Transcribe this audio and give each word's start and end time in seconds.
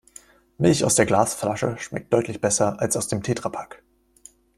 Milch 0.57 0.83
aus 0.83 0.95
der 0.95 1.05
Glasflasche 1.05 1.77
schmeckt 1.77 2.11
deutlich 2.11 2.41
besser 2.41 2.79
als 2.81 2.97
aus 2.97 3.07
dem 3.07 3.21
Tetrapack. 3.21 3.83